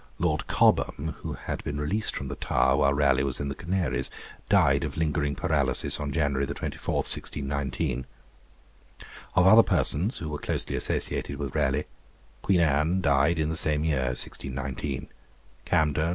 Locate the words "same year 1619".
13.55-14.53